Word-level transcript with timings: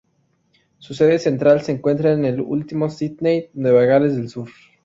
Su 0.79 0.95
sede 0.95 1.19
central 1.19 1.61
se 1.61 1.73
encuentra 1.73 2.11
en 2.13 2.39
Ultimo, 2.39 2.89
Sídney, 2.89 3.51
Nueva 3.53 3.85
Gales 3.85 4.15
del 4.15 4.29
Sur. 4.29 4.49